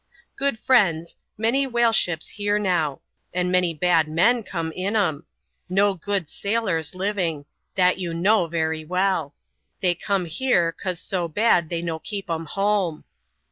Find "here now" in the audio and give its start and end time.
2.29-3.01